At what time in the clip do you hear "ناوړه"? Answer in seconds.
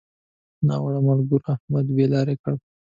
0.67-0.99